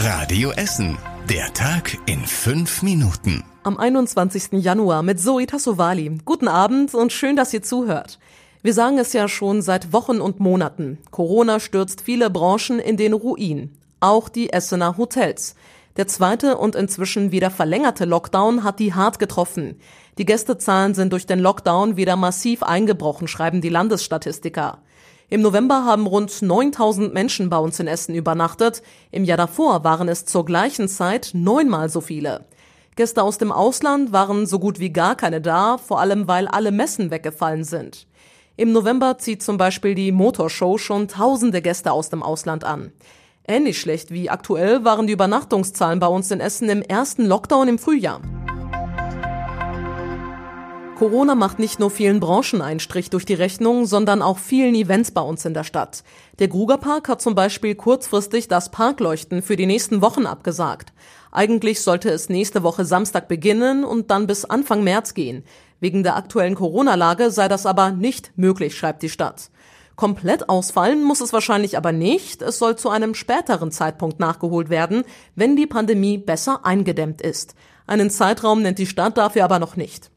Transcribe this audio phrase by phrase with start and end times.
[0.00, 0.96] Radio Essen.
[1.28, 3.42] Der Tag in fünf Minuten.
[3.64, 4.62] Am 21.
[4.62, 6.20] Januar mit Zoe Tassovali.
[6.24, 8.20] Guten Abend und schön, dass ihr zuhört.
[8.62, 10.98] Wir sagen es ja schon seit Wochen und Monaten.
[11.10, 13.76] Corona stürzt viele Branchen in den Ruin.
[13.98, 15.56] Auch die Essener Hotels.
[15.96, 19.80] Der zweite und inzwischen wieder verlängerte Lockdown hat die hart getroffen.
[20.16, 24.78] Die Gästezahlen sind durch den Lockdown wieder massiv eingebrochen, schreiben die Landesstatistiker.
[25.30, 28.82] Im November haben rund 9000 Menschen bei uns in Essen übernachtet.
[29.10, 32.46] Im Jahr davor waren es zur gleichen Zeit neunmal so viele.
[32.96, 36.72] Gäste aus dem Ausland waren so gut wie gar keine da, vor allem weil alle
[36.72, 38.06] Messen weggefallen sind.
[38.56, 42.90] Im November zieht zum Beispiel die Motorshow schon tausende Gäste aus dem Ausland an.
[43.46, 47.78] Ähnlich schlecht wie aktuell waren die Übernachtungszahlen bei uns in Essen im ersten Lockdown im
[47.78, 48.20] Frühjahr.
[50.98, 55.12] Corona macht nicht nur vielen Branchen einen Strich durch die Rechnung, sondern auch vielen Events
[55.12, 56.02] bei uns in der Stadt.
[56.40, 60.92] Der Grugerpark hat zum Beispiel kurzfristig das Parkleuchten für die nächsten Wochen abgesagt.
[61.30, 65.44] Eigentlich sollte es nächste Woche Samstag beginnen und dann bis Anfang März gehen.
[65.78, 69.50] Wegen der aktuellen Corona-Lage sei das aber nicht möglich, schreibt die Stadt.
[69.94, 72.42] Komplett ausfallen muss es wahrscheinlich aber nicht.
[72.42, 75.04] Es soll zu einem späteren Zeitpunkt nachgeholt werden,
[75.36, 77.54] wenn die Pandemie besser eingedämmt ist.
[77.86, 80.10] Einen Zeitraum nennt die Stadt dafür aber noch nicht.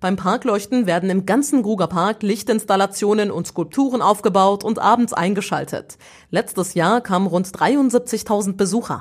[0.00, 5.98] Beim Parkleuchten werden im ganzen Grugerpark Lichtinstallationen und Skulpturen aufgebaut und abends eingeschaltet.
[6.30, 9.00] Letztes Jahr kamen rund 73.000 Besucher.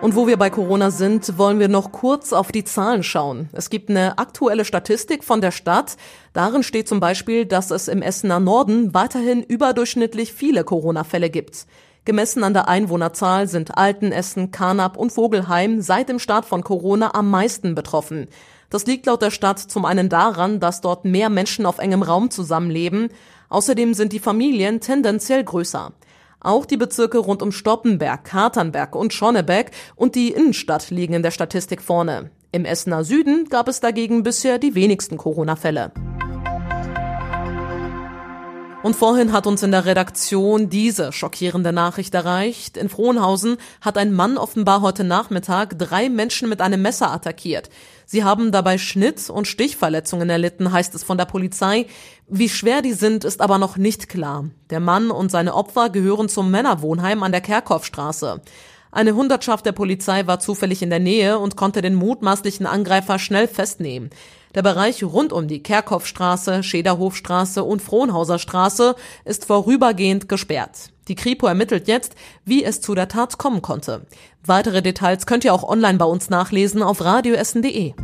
[0.00, 3.50] Und wo wir bei Corona sind, wollen wir noch kurz auf die Zahlen schauen.
[3.52, 5.96] Es gibt eine aktuelle Statistik von der Stadt.
[6.32, 11.66] Darin steht zum Beispiel, dass es im Essener Norden weiterhin überdurchschnittlich viele Corona-Fälle gibt.
[12.08, 17.30] Gemessen an der Einwohnerzahl sind Altenessen, Karnap und Vogelheim seit dem Start von Corona am
[17.30, 18.28] meisten betroffen.
[18.70, 22.30] Das liegt laut der Stadt zum einen daran, dass dort mehr Menschen auf engem Raum
[22.30, 23.10] zusammenleben.
[23.50, 25.92] Außerdem sind die Familien tendenziell größer.
[26.40, 31.30] Auch die Bezirke rund um Stoppenberg, Katernberg und Schonnebeck und die Innenstadt liegen in der
[31.30, 32.30] Statistik vorne.
[32.52, 35.92] Im Essener Süden gab es dagegen bisher die wenigsten Corona-Fälle.
[38.80, 42.76] Und vorhin hat uns in der Redaktion diese schockierende Nachricht erreicht.
[42.76, 47.70] In Frohnhausen hat ein Mann offenbar heute Nachmittag drei Menschen mit einem Messer attackiert.
[48.06, 51.86] Sie haben dabei Schnitt- und Stichverletzungen erlitten, heißt es von der Polizei.
[52.28, 54.44] Wie schwer die sind, ist aber noch nicht klar.
[54.70, 58.40] Der Mann und seine Opfer gehören zum Männerwohnheim an der Kerkhoffstraße.
[58.98, 63.46] Eine Hundertschaft der Polizei war zufällig in der Nähe und konnte den mutmaßlichen Angreifer schnell
[63.46, 64.10] festnehmen.
[64.56, 70.90] Der Bereich rund um die Kerkhoffstraße, Schederhofstraße und Frohnhauser Straße ist vorübergehend gesperrt.
[71.06, 74.04] Die Kripo ermittelt jetzt, wie es zu der Tat kommen konnte.
[74.44, 77.94] Weitere Details könnt ihr auch online bei uns nachlesen auf radioessen.de.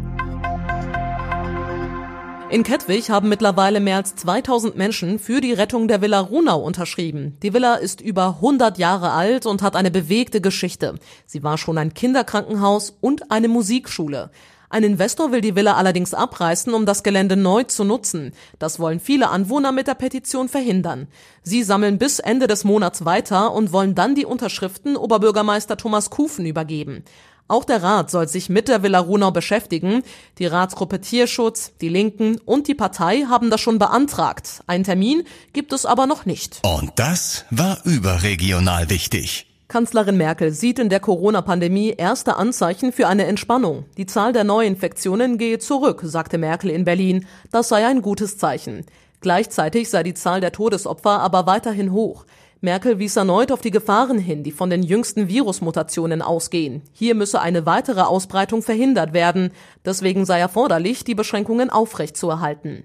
[2.50, 7.36] In Kettwig haben mittlerweile mehr als 2000 Menschen für die Rettung der Villa Runau unterschrieben.
[7.42, 10.94] Die Villa ist über 100 Jahre alt und hat eine bewegte Geschichte.
[11.26, 14.30] Sie war schon ein Kinderkrankenhaus und eine Musikschule.
[14.68, 18.32] Ein Investor will die Villa allerdings abreißen, um das Gelände neu zu nutzen.
[18.58, 21.08] Das wollen viele Anwohner mit der Petition verhindern.
[21.42, 26.44] Sie sammeln bis Ende des Monats weiter und wollen dann die Unterschriften Oberbürgermeister Thomas Kufen
[26.44, 27.04] übergeben.
[27.46, 30.02] Auch der Rat soll sich mit der Villa Runau beschäftigen.
[30.38, 34.62] Die Ratsgruppe Tierschutz, die Linken und die Partei haben das schon beantragt.
[34.66, 36.60] Einen Termin gibt es aber noch nicht.
[36.64, 39.46] Und das war überregional wichtig.
[39.68, 43.84] Kanzlerin Merkel sieht in der Corona-Pandemie erste Anzeichen für eine Entspannung.
[43.96, 47.26] Die Zahl der Neuinfektionen gehe zurück, sagte Merkel in Berlin.
[47.50, 48.86] Das sei ein gutes Zeichen.
[49.20, 52.24] Gleichzeitig sei die Zahl der Todesopfer aber weiterhin hoch.
[52.64, 56.82] Merkel wies erneut auf die Gefahren hin, die von den jüngsten Virusmutationen ausgehen.
[56.92, 59.52] Hier müsse eine weitere Ausbreitung verhindert werden.
[59.84, 62.84] Deswegen sei erforderlich, die Beschränkungen aufrechtzuerhalten.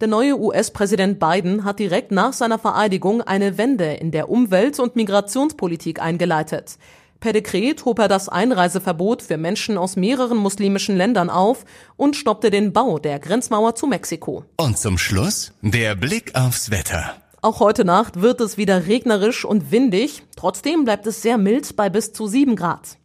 [0.00, 4.94] Der neue US-Präsident Biden hat direkt nach seiner Vereidigung eine Wende in der Umwelt- und
[4.94, 6.78] Migrationspolitik eingeleitet.
[7.20, 11.64] Per Dekret hob er das Einreiseverbot für Menschen aus mehreren muslimischen Ländern auf
[11.96, 14.44] und stoppte den Bau der Grenzmauer zu Mexiko.
[14.56, 17.16] Und zum Schluss der Blick aufs Wetter.
[17.48, 20.22] Auch heute Nacht wird es wieder regnerisch und windig.
[20.36, 22.98] Trotzdem bleibt es sehr mild bei bis zu sieben Grad.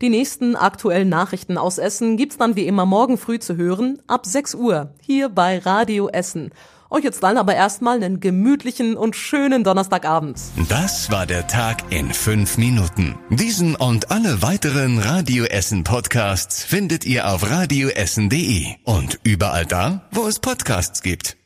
[0.00, 4.24] Die nächsten aktuellen Nachrichten aus Essen gibt's dann wie immer morgen früh zu hören, ab
[4.24, 6.50] 6 Uhr, hier bei Radio Essen.
[6.88, 10.40] Euch jetzt dann aber erstmal einen gemütlichen und schönen Donnerstagabend.
[10.70, 13.18] Das war der Tag in fünf Minuten.
[13.28, 20.26] Diesen und alle weiteren Radio Essen Podcasts findet ihr auf radioessen.de und überall da, wo
[20.26, 21.36] es Podcasts gibt.